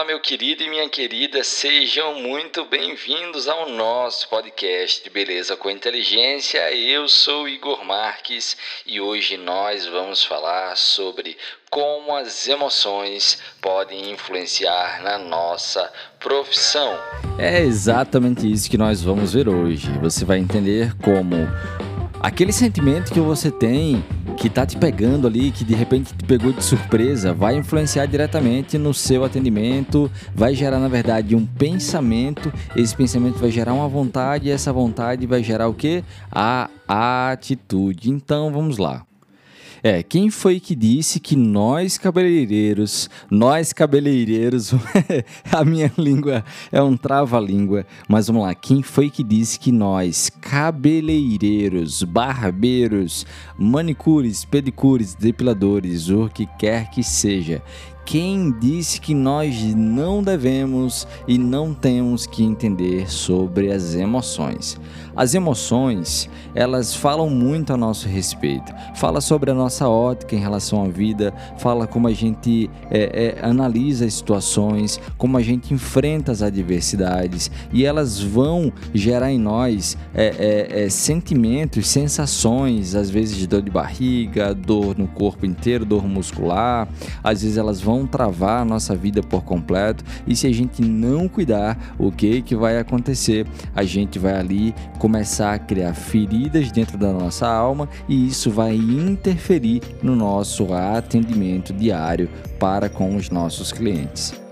Fala, 0.00 0.12
meu 0.12 0.20
querido 0.20 0.62
e 0.62 0.70
minha 0.70 0.88
querida, 0.88 1.44
sejam 1.44 2.14
muito 2.22 2.64
bem-vindos 2.64 3.46
ao 3.46 3.68
nosso 3.68 4.30
podcast 4.30 5.10
Beleza 5.10 5.58
com 5.58 5.68
Inteligência. 5.68 6.72
Eu 6.72 7.06
sou 7.06 7.46
Igor 7.46 7.84
Marques 7.84 8.56
e 8.86 8.98
hoje 8.98 9.36
nós 9.36 9.84
vamos 9.84 10.24
falar 10.24 10.74
sobre 10.74 11.36
como 11.68 12.16
as 12.16 12.48
emoções 12.48 13.38
podem 13.60 14.10
influenciar 14.10 15.02
na 15.02 15.18
nossa 15.18 15.92
profissão. 16.18 16.98
É 17.38 17.60
exatamente 17.60 18.50
isso 18.50 18.70
que 18.70 18.78
nós 18.78 19.02
vamos 19.02 19.34
ver 19.34 19.50
hoje. 19.50 19.86
Você 20.00 20.24
vai 20.24 20.38
entender 20.38 20.94
como 21.02 21.36
aquele 22.20 22.52
sentimento 22.52 23.12
que 23.12 23.20
você 23.20 23.50
tem 23.50 24.04
que 24.36 24.48
tá 24.48 24.64
te 24.64 24.76
pegando 24.76 25.26
ali, 25.26 25.50
que 25.50 25.64
de 25.64 25.74
repente 25.74 26.14
te 26.14 26.24
pegou 26.24 26.52
de 26.52 26.62
surpresa, 26.62 27.32
vai 27.32 27.56
influenciar 27.56 28.06
diretamente 28.06 28.78
no 28.78 28.94
seu 28.94 29.24
atendimento, 29.24 30.10
vai 30.34 30.54
gerar 30.54 30.78
na 30.78 30.88
verdade 30.88 31.34
um 31.34 31.44
pensamento, 31.44 32.52
esse 32.76 32.94
pensamento 32.96 33.38
vai 33.38 33.50
gerar 33.50 33.72
uma 33.74 33.88
vontade 33.88 34.48
e 34.48 34.50
essa 34.50 34.72
vontade 34.72 35.26
vai 35.26 35.42
gerar 35.42 35.68
o 35.68 35.74
que? 35.74 36.04
A 36.30 36.68
atitude. 37.32 38.10
Então 38.10 38.52
vamos 38.52 38.78
lá. 38.78 39.09
É, 39.82 40.02
quem 40.02 40.30
foi 40.30 40.60
que 40.60 40.74
disse 40.74 41.18
que 41.18 41.34
nós 41.34 41.96
cabeleireiros, 41.96 43.08
nós 43.30 43.72
cabeleireiros, 43.72 44.72
a 45.50 45.64
minha 45.64 45.90
língua 45.96 46.44
é 46.70 46.82
um 46.82 46.96
trava-língua, 46.96 47.86
mas 48.06 48.26
vamos 48.26 48.42
lá, 48.42 48.54
quem 48.54 48.82
foi 48.82 49.08
que 49.08 49.24
disse 49.24 49.58
que 49.58 49.72
nós 49.72 50.30
cabeleireiros, 50.40 52.02
barbeiros, 52.02 53.26
manicures, 53.58 54.44
pedicures, 54.44 55.14
depiladores, 55.14 56.10
o 56.10 56.28
que 56.28 56.46
quer 56.58 56.90
que 56.90 57.02
seja, 57.02 57.62
quem 58.04 58.50
disse 58.58 59.00
que 59.00 59.14
nós 59.14 59.62
não 59.74 60.22
devemos 60.22 61.06
e 61.28 61.38
não 61.38 61.72
temos 61.72 62.26
que 62.26 62.42
entender 62.42 63.10
sobre 63.10 63.72
as 63.72 63.94
emoções? 63.94 64.80
As 65.14 65.34
emoções, 65.34 66.30
elas 66.54 66.94
falam 66.94 67.28
muito 67.28 67.72
a 67.72 67.76
nosso 67.76 68.08
respeito. 68.08 68.72
Fala 68.94 69.20
sobre 69.20 69.50
a 69.50 69.54
nossa 69.54 69.88
ótica 69.88 70.34
em 70.34 70.38
relação 70.38 70.84
à 70.84 70.88
vida, 70.88 71.34
fala 71.58 71.86
como 71.86 72.08
a 72.08 72.12
gente 72.12 72.70
é, 72.90 73.36
é, 73.38 73.44
analisa 73.44 74.06
as 74.06 74.14
situações, 74.14 75.00
como 75.18 75.36
a 75.36 75.42
gente 75.42 75.74
enfrenta 75.74 76.32
as 76.32 76.42
adversidades 76.42 77.50
e 77.72 77.84
elas 77.84 78.20
vão 78.20 78.72
gerar 78.94 79.32
em 79.32 79.38
nós 79.38 79.96
é, 80.14 80.68
é, 80.72 80.84
é 80.84 80.88
sentimentos, 80.88 81.88
sensações, 81.88 82.94
às 82.94 83.10
vezes 83.10 83.46
dor 83.46 83.62
de 83.62 83.70
barriga, 83.70 84.54
dor 84.54 84.96
no 84.96 85.08
corpo 85.08 85.44
inteiro, 85.44 85.84
dor 85.84 86.06
muscular, 86.06 86.88
às 87.22 87.42
vezes 87.42 87.56
elas 87.56 87.80
vão 87.80 87.89
travar 88.06 88.62
a 88.62 88.64
nossa 88.64 88.94
vida 88.94 89.22
por 89.22 89.42
completo 89.42 90.04
e 90.26 90.34
se 90.34 90.46
a 90.46 90.52
gente 90.52 90.82
não 90.82 91.28
cuidar, 91.28 91.94
o 91.98 92.10
que 92.10 92.42
que 92.42 92.56
vai 92.56 92.78
acontecer? 92.78 93.46
A 93.74 93.84
gente 93.84 94.18
vai 94.18 94.34
ali 94.34 94.74
começar 94.98 95.54
a 95.54 95.58
criar 95.58 95.94
feridas 95.94 96.70
dentro 96.72 96.96
da 96.96 97.12
nossa 97.12 97.46
alma 97.46 97.88
e 98.08 98.26
isso 98.26 98.50
vai 98.50 98.74
interferir 98.74 99.82
no 100.02 100.14
nosso 100.16 100.72
atendimento 100.74 101.72
diário 101.72 102.28
para 102.58 102.88
com 102.88 103.16
os 103.16 103.30
nossos 103.30 103.72
clientes. 103.72 104.49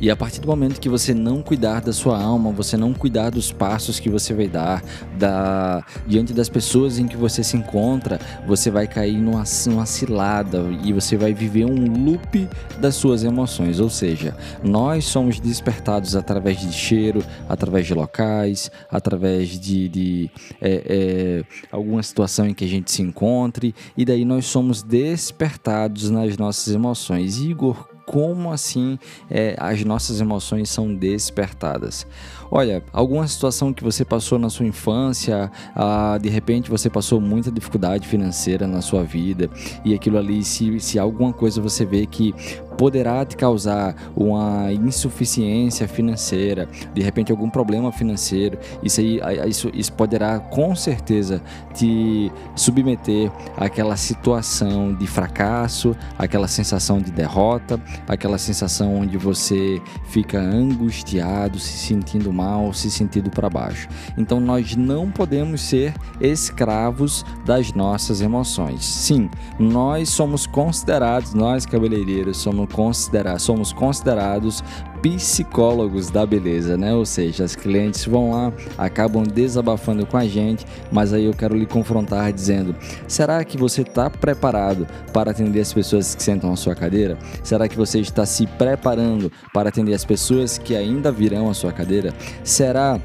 E 0.00 0.10
a 0.10 0.16
partir 0.16 0.40
do 0.40 0.46
momento 0.46 0.80
que 0.80 0.88
você 0.88 1.12
não 1.12 1.42
cuidar 1.42 1.80
da 1.80 1.92
sua 1.92 2.22
alma, 2.22 2.52
você 2.52 2.76
não 2.76 2.94
cuidar 2.94 3.30
dos 3.30 3.50
passos 3.50 3.98
que 3.98 4.08
você 4.08 4.32
vai 4.32 4.46
dar, 4.46 4.82
da, 5.18 5.84
diante 6.06 6.32
das 6.32 6.48
pessoas 6.48 6.98
em 6.98 7.08
que 7.08 7.16
você 7.16 7.42
se 7.42 7.56
encontra, 7.56 8.20
você 8.46 8.70
vai 8.70 8.86
cair 8.86 9.18
numa, 9.18 9.42
numa 9.66 9.86
cilada 9.86 10.64
e 10.84 10.92
você 10.92 11.16
vai 11.16 11.34
viver 11.34 11.64
um 11.64 12.04
loop 12.04 12.48
das 12.78 12.94
suas 12.94 13.24
emoções. 13.24 13.80
Ou 13.80 13.90
seja, 13.90 14.36
nós 14.62 15.04
somos 15.04 15.40
despertados 15.40 16.14
através 16.14 16.60
de 16.60 16.72
cheiro, 16.72 17.24
através 17.48 17.86
de 17.86 17.94
locais, 17.94 18.70
através 18.90 19.58
de, 19.58 19.88
de 19.88 20.30
é, 20.60 20.82
é, 20.86 21.44
alguma 21.72 22.02
situação 22.02 22.46
em 22.46 22.54
que 22.54 22.64
a 22.64 22.68
gente 22.68 22.92
se 22.92 23.02
encontre, 23.02 23.74
e 23.96 24.04
daí 24.04 24.24
nós 24.24 24.46
somos 24.46 24.82
despertados 24.82 26.08
nas 26.08 26.36
nossas 26.36 26.72
emoções. 26.72 27.38
Igor, 27.38 27.87
como 28.08 28.50
assim 28.50 28.98
é, 29.30 29.54
as 29.58 29.84
nossas 29.84 30.18
emoções 30.18 30.70
são 30.70 30.94
despertadas. 30.94 32.06
Olha, 32.50 32.82
alguma 32.90 33.28
situação 33.28 33.72
que 33.74 33.84
você 33.84 34.02
passou 34.02 34.38
na 34.38 34.48
sua 34.48 34.64
infância, 34.64 35.52
ah, 35.76 36.18
de 36.20 36.30
repente 36.30 36.70
você 36.70 36.88
passou 36.88 37.20
muita 37.20 37.52
dificuldade 37.52 38.08
financeira 38.08 38.66
na 38.66 38.80
sua 38.80 39.04
vida 39.04 39.50
e 39.84 39.92
aquilo 39.94 40.16
ali, 40.16 40.42
se, 40.42 40.80
se 40.80 40.98
alguma 40.98 41.32
coisa 41.32 41.60
você 41.60 41.84
vê 41.84 42.06
que 42.06 42.34
poderá 42.78 43.24
te 43.26 43.36
causar 43.36 43.94
uma 44.16 44.72
insuficiência 44.72 45.88
financeira, 45.88 46.68
de 46.94 47.02
repente 47.02 47.32
algum 47.32 47.50
problema 47.50 47.90
financeiro, 47.90 48.56
isso 48.82 49.00
aí 49.00 49.20
isso, 49.48 49.68
isso 49.74 49.92
poderá 49.92 50.38
com 50.38 50.74
certeza 50.76 51.42
te 51.74 52.30
submeter 52.54 53.30
àquela 53.56 53.96
situação 53.96 54.94
de 54.94 55.06
fracasso, 55.08 55.94
aquela 56.16 56.46
sensação 56.46 57.00
de 57.00 57.10
derrota, 57.10 57.80
aquela 58.06 58.38
sensação 58.38 58.94
onde 58.94 59.18
você 59.18 59.82
fica 60.04 60.38
angustiado, 60.38 61.58
se 61.58 61.76
sentindo 61.78 62.32
mal, 62.32 62.72
se 62.72 62.90
sentindo 62.90 63.28
para 63.28 63.50
baixo. 63.50 63.88
Então 64.16 64.38
nós 64.38 64.76
não 64.76 65.10
podemos 65.10 65.62
ser 65.62 65.94
escravos 66.20 67.24
das 67.44 67.72
nossas 67.72 68.20
emoções. 68.20 68.84
Sim, 68.84 69.28
nós 69.58 70.10
somos 70.10 70.46
considerados, 70.46 71.34
nós 71.34 71.66
cabeleireiros 71.66 72.36
somos 72.36 72.67
considerar, 72.72 73.38
somos 73.38 73.72
considerados 73.72 74.62
psicólogos 75.02 76.10
da 76.10 76.26
beleza, 76.26 76.76
né? 76.76 76.94
Ou 76.94 77.06
seja, 77.06 77.44
as 77.44 77.54
clientes 77.54 78.04
vão 78.04 78.32
lá, 78.32 78.52
acabam 78.76 79.22
desabafando 79.22 80.04
com 80.04 80.16
a 80.16 80.26
gente, 80.26 80.66
mas 80.90 81.12
aí 81.12 81.24
eu 81.24 81.32
quero 81.32 81.56
lhe 81.56 81.66
confrontar 81.66 82.32
dizendo: 82.32 82.74
será 83.06 83.44
que 83.44 83.56
você 83.56 83.82
está 83.82 84.10
preparado 84.10 84.86
para 85.12 85.30
atender 85.30 85.60
as 85.60 85.72
pessoas 85.72 86.14
que 86.14 86.22
sentam 86.22 86.52
à 86.52 86.56
sua 86.56 86.74
cadeira? 86.74 87.18
Será 87.42 87.68
que 87.68 87.76
você 87.76 88.00
está 88.00 88.26
se 88.26 88.46
preparando 88.46 89.30
para 89.52 89.68
atender 89.68 89.94
as 89.94 90.04
pessoas 90.04 90.58
que 90.58 90.74
ainda 90.74 91.12
virão 91.12 91.48
à 91.48 91.54
sua 91.54 91.72
cadeira? 91.72 92.12
Será 92.42 93.00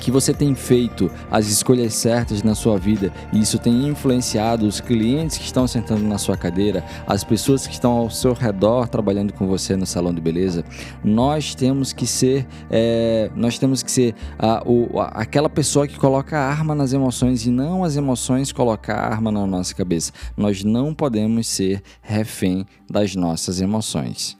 que 0.00 0.10
você 0.10 0.32
tem 0.32 0.54
feito 0.54 1.10
as 1.30 1.46
escolhas 1.48 1.94
certas 1.94 2.42
na 2.42 2.54
sua 2.54 2.78
vida 2.78 3.12
e 3.32 3.40
isso 3.40 3.58
tem 3.58 3.88
influenciado 3.88 4.66
os 4.66 4.80
clientes 4.80 5.38
que 5.38 5.44
estão 5.44 5.66
sentando 5.66 6.02
na 6.04 6.18
sua 6.18 6.36
cadeira, 6.36 6.84
as 7.06 7.24
pessoas 7.24 7.66
que 7.66 7.72
estão 7.72 7.92
ao 7.92 8.10
seu 8.10 8.32
redor 8.32 8.88
trabalhando 8.88 9.32
com 9.32 9.46
você 9.46 9.76
no 9.76 9.86
salão 9.86 10.12
de 10.12 10.20
beleza, 10.20 10.64
nós 11.02 11.54
temos 11.54 11.92
que 11.92 12.06
ser, 12.06 12.46
é, 12.70 13.30
nós 13.34 13.58
temos 13.58 13.82
que 13.82 13.90
ser 13.90 14.14
a, 14.38 14.62
o, 14.66 15.00
a, 15.00 15.06
aquela 15.06 15.48
pessoa 15.48 15.86
que 15.86 15.98
coloca 15.98 16.38
a 16.38 16.46
arma 16.46 16.74
nas 16.74 16.92
emoções 16.92 17.46
e 17.46 17.50
não 17.50 17.84
as 17.84 17.96
emoções 17.96 18.52
colocar 18.52 18.96
a 18.96 19.08
arma 19.08 19.30
na 19.30 19.46
nossa 19.46 19.74
cabeça. 19.74 20.12
Nós 20.36 20.62
não 20.64 20.94
podemos 20.94 21.46
ser 21.46 21.82
refém 22.02 22.66
das 22.90 23.14
nossas 23.14 23.60
emoções. 23.60 24.36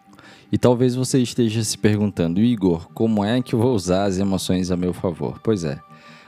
E 0.55 0.57
talvez 0.57 0.95
você 0.95 1.19
esteja 1.19 1.65
se 1.65 1.77
perguntando, 1.77 2.41
Igor, 2.41 2.87
como 2.95 3.25
é 3.25 3.43
que 3.43 3.57
eu 3.57 3.59
vou 3.59 3.75
usar 3.75 4.05
as 4.05 4.21
emoções 4.21 4.71
a 4.71 4.77
meu 4.77 4.93
favor? 4.93 5.41
Pois 5.43 5.65
é. 5.65 5.81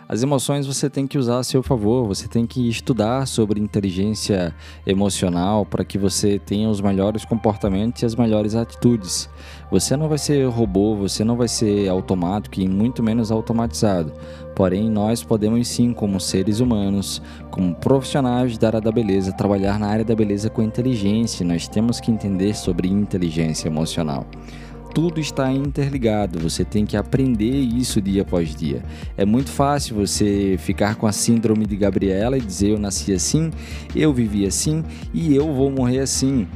As 0.09 0.23
emoções 0.23 0.69
você 0.69 0.89
tem 0.89 1.05
que 1.05 1.19
usar 1.19 1.41
a 1.41 1.43
seu 1.43 1.65
favor, 1.65 2.07
você 2.07 2.29
tem 2.29 2.47
que 2.47 2.69
estudar 2.69 3.27
sobre 3.27 3.61
inteligência 3.61 4.55
emocional 4.87 5.67
para 5.67 5.85
que 5.85 5.99
você 5.99 6.39
tenha 6.39 6.69
os 6.69 6.81
melhores 6.81 7.25
comportamentos 7.25 8.03
e 8.03 8.07
as 8.07 8.15
melhores 8.15 8.55
atitudes. 8.55 9.29
Você 9.69 9.97
não 9.97 10.09
vai 10.09 10.19
ser 10.19 10.49
robô, 10.49 10.95
você 10.95 11.25
não 11.25 11.37
vai 11.37 11.49
ser 11.49 11.89
automático 11.89 12.61
e 12.61 12.69
muito 12.69 13.03
menos 13.03 13.33
automatizado. 13.33 14.13
Porém, 14.55 14.89
nós 14.89 15.25
podemos 15.25 15.67
sim, 15.67 15.93
como 15.93 16.21
seres 16.21 16.61
humanos, 16.61 17.21
como 17.51 17.75
profissionais 17.75 18.57
da 18.57 18.69
área 18.69 18.81
da 18.81 18.93
beleza, 18.93 19.33
trabalhar 19.33 19.77
na 19.77 19.89
área 19.89 20.05
da 20.05 20.15
beleza 20.15 20.49
com 20.49 20.63
inteligência. 20.63 21.45
Nós 21.45 21.67
temos 21.67 21.99
que 21.99 22.13
entender 22.13 22.55
sobre 22.55 22.89
inteligência 22.89 23.67
emocional 23.67 24.25
tudo 24.97 25.21
está 25.21 25.53
interligado, 25.53 26.39
você 26.39 26.65
tem 26.65 26.87
que 26.87 26.97
aprender 26.97 27.51
isso 27.51 28.01
dia 28.01 28.23
após 28.23 28.57
dia. 28.57 28.83
É 29.15 29.27
muito 29.27 29.51
fácil 29.51 29.95
você 29.95 30.57
ficar 30.59 30.95
com 30.95 31.07
a 31.07 31.13
síndrome 31.13 31.67
de 31.67 31.77
Gabriela 31.77 32.39
e 32.39 32.41
dizer 32.41 32.71
eu 32.71 32.79
nasci 32.79 33.13
assim, 33.13 33.51
eu 33.95 34.11
vivi 34.11 34.47
assim 34.47 34.83
e 35.13 35.37
eu 35.37 35.53
vou 35.53 35.71
morrer 35.71 35.99
assim. 35.99 36.49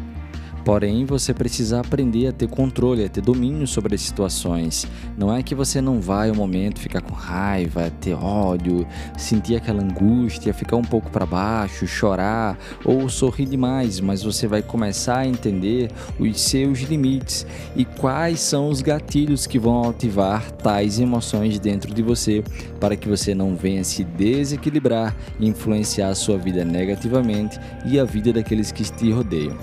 Porém, 0.64 1.04
você 1.04 1.32
precisa 1.32 1.80
aprender 1.80 2.28
a 2.28 2.32
ter 2.32 2.48
controle, 2.48 3.04
a 3.04 3.08
ter 3.08 3.20
domínio 3.20 3.66
sobre 3.66 3.94
as 3.94 4.00
situações. 4.00 4.86
Não 5.16 5.34
é 5.34 5.42
que 5.42 5.54
você 5.54 5.80
não 5.80 6.00
vai 6.00 6.30
um 6.30 6.34
momento 6.34 6.80
ficar 6.80 7.00
com 7.00 7.14
raiva, 7.14 7.90
ter 8.00 8.14
ódio, 8.14 8.86
sentir 9.16 9.56
aquela 9.56 9.82
angústia, 9.82 10.52
ficar 10.52 10.76
um 10.76 10.82
pouco 10.82 11.10
para 11.10 11.24
baixo, 11.26 11.86
chorar 11.86 12.58
ou 12.84 13.08
sorrir 13.08 13.46
demais, 13.46 14.00
mas 14.00 14.22
você 14.22 14.46
vai 14.46 14.62
começar 14.62 15.18
a 15.18 15.26
entender 15.26 15.90
os 16.18 16.40
seus 16.40 16.80
limites 16.80 17.46
e 17.74 17.84
quais 17.84 18.40
são 18.40 18.68
os 18.68 18.82
gatilhos 18.82 19.46
que 19.46 19.58
vão 19.58 19.88
ativar 19.88 20.50
tais 20.52 20.98
emoções 20.98 21.58
dentro 21.58 21.94
de 21.94 22.02
você 22.02 22.42
para 22.78 22.96
que 22.96 23.08
você 23.08 23.34
não 23.34 23.56
venha 23.56 23.84
se 23.84 24.04
desequilibrar 24.04 25.14
influenciar 25.40 26.08
a 26.08 26.14
sua 26.14 26.38
vida 26.38 26.64
negativamente 26.64 27.58
e 27.84 27.98
a 27.98 28.04
vida 28.04 28.32
daqueles 28.32 28.72
que 28.72 28.84
te 28.84 29.10
rodeiam. 29.10 29.56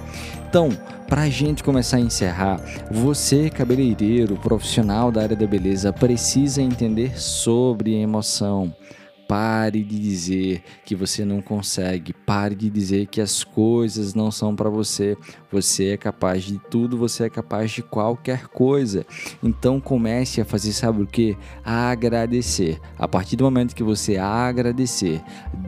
Então, 0.49 0.69
para 1.09 1.23
a 1.23 1.29
gente 1.29 1.61
começar 1.61 1.97
a 1.97 1.99
encerrar, 1.99 2.61
você, 2.89 3.49
cabeleireiro, 3.49 4.37
profissional 4.37 5.11
da 5.11 5.23
área 5.23 5.35
da 5.35 5.45
beleza, 5.45 5.91
precisa 5.91 6.61
entender 6.61 7.19
sobre 7.19 7.95
emoção. 7.95 8.73
Pare 9.27 9.83
de 9.83 9.99
dizer 9.99 10.63
que 10.85 10.95
você 10.95 11.25
não 11.25 11.41
consegue. 11.41 12.13
Pare 12.13 12.55
de 12.55 12.69
dizer 12.69 13.07
que 13.07 13.19
as 13.19 13.43
coisas 13.43 14.13
não 14.13 14.31
são 14.31 14.55
para 14.55 14.69
você. 14.69 15.17
Você 15.51 15.89
é 15.89 15.97
capaz 15.97 16.43
de 16.43 16.57
tudo, 16.69 16.97
você 16.97 17.25
é 17.25 17.29
capaz 17.29 17.71
de 17.71 17.81
qualquer 17.81 18.47
coisa. 18.47 19.05
Então 19.43 19.81
comece 19.81 20.39
a 20.39 20.45
fazer, 20.45 20.71
sabe 20.71 21.01
o 21.03 21.07
que? 21.07 21.37
A 21.65 21.89
agradecer. 21.89 22.79
A 22.97 23.05
partir 23.05 23.35
do 23.35 23.43
momento 23.43 23.75
que 23.75 23.83
você 23.83 24.15
agradecer, 24.15 25.21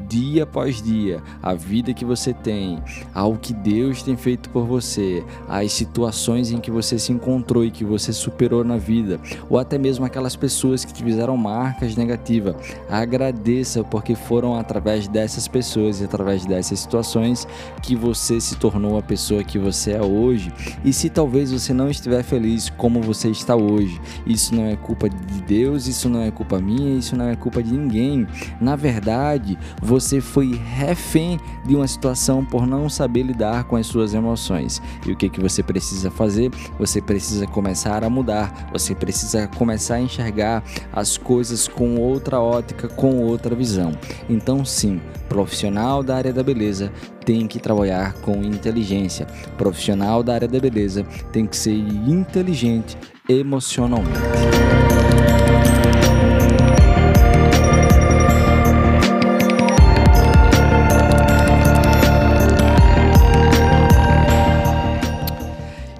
dia 0.07 0.43
após 0.43 0.81
dia, 0.81 1.21
a 1.43 1.53
vida 1.53 1.93
que 1.93 2.05
você 2.05 2.33
tem, 2.33 2.81
ao 3.13 3.35
que 3.35 3.53
Deus 3.53 4.01
tem 4.01 4.15
feito 4.15 4.49
por 4.51 4.65
você, 4.65 5.21
as 5.49 5.73
situações 5.73 6.49
em 6.49 6.61
que 6.61 6.71
você 6.71 6.97
se 6.97 7.11
encontrou 7.11 7.65
e 7.65 7.71
que 7.71 7.83
você 7.83 8.13
superou 8.13 8.63
na 8.63 8.77
vida, 8.77 9.19
ou 9.49 9.57
até 9.57 9.77
mesmo 9.77 10.05
aquelas 10.05 10.35
pessoas 10.35 10.85
que 10.85 10.93
te 10.93 11.03
fizeram 11.03 11.35
marcas 11.35 11.95
negativas. 11.95 12.55
Agradeça 12.89 13.48
agradeça 13.49 13.83
porque 13.83 14.15
foram 14.15 14.55
através 14.55 15.07
dessas 15.07 15.47
pessoas 15.47 15.99
e 15.99 16.03
através 16.03 16.45
dessas 16.45 16.79
situações 16.79 17.47
que 17.81 17.95
você 17.95 18.39
se 18.39 18.55
tornou 18.55 18.97
a 18.97 19.01
pessoa 19.01 19.43
que 19.43 19.57
você 19.57 19.93
é 19.93 20.01
hoje. 20.01 20.53
E 20.85 20.93
se 20.93 21.09
talvez 21.09 21.51
você 21.51 21.73
não 21.73 21.89
estiver 21.89 22.23
feliz 22.23 22.69
como 22.69 23.01
você 23.01 23.29
está 23.29 23.55
hoje, 23.55 23.99
isso 24.25 24.53
não 24.53 24.65
é 24.65 24.75
culpa 24.75 25.09
de 25.09 25.41
Deus, 25.41 25.87
isso 25.87 26.07
não 26.07 26.21
é 26.21 26.29
culpa 26.31 26.59
minha, 26.59 26.97
isso 26.97 27.15
não 27.15 27.27
é 27.27 27.35
culpa 27.35 27.63
de 27.63 27.71
ninguém. 27.71 28.27
Na 28.61 28.75
verdade, 28.75 29.57
você 29.81 30.21
foi 30.21 30.55
refém 30.55 31.39
de 31.65 31.75
uma 31.75 31.87
situação 31.87 32.45
por 32.45 32.67
não 32.67 32.87
saber 32.89 33.23
lidar 33.23 33.63
com 33.63 33.75
as 33.75 33.87
suas 33.87 34.13
emoções. 34.13 34.81
E 35.05 35.11
o 35.11 35.15
que 35.15 35.29
que 35.29 35.41
você 35.41 35.63
precisa 35.63 36.11
fazer? 36.11 36.51
Você 36.77 37.01
precisa 37.01 37.47
começar 37.47 38.03
a 38.03 38.09
mudar. 38.09 38.69
Você 38.71 38.93
precisa 38.93 39.47
começar 39.47 39.95
a 39.95 40.01
enxergar 40.01 40.63
as 40.93 41.17
coisas 41.17 41.67
com 41.67 41.97
outra 41.97 42.39
ótica, 42.39 42.87
com 42.87 43.23
outra 43.23 43.38
outra 43.39 43.55
visão. 43.55 43.93
Então, 44.29 44.63
sim, 44.63 45.01
profissional 45.27 46.03
da 46.03 46.17
área 46.17 46.33
da 46.33 46.43
beleza 46.43 46.91
tem 47.25 47.47
que 47.47 47.59
trabalhar 47.59 48.13
com 48.21 48.43
inteligência. 48.43 49.25
Profissional 49.57 50.21
da 50.21 50.33
área 50.35 50.47
da 50.47 50.59
beleza 50.59 51.03
tem 51.31 51.47
que 51.47 51.55
ser 51.55 51.73
inteligente 51.73 52.97
emocionalmente. 53.27 54.19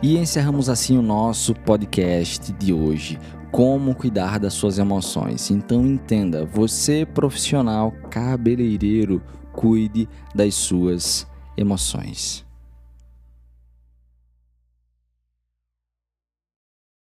E 0.02 0.18
encerramos 0.18 0.70
assim 0.70 0.98
o 0.98 1.02
nosso 1.02 1.54
podcast 1.54 2.52
de 2.54 2.74
hoje 2.74 3.20
como 3.60 3.94
cuidar 3.94 4.40
das 4.40 4.54
suas 4.54 4.80
emoções. 4.80 5.52
Então 5.52 5.86
entenda, 5.86 6.46
você 6.46 7.06
profissional 7.06 7.92
cabeleireiro, 8.10 9.22
cuide 9.52 10.08
das 10.34 10.56
suas 10.56 11.28
emoções. 11.58 12.49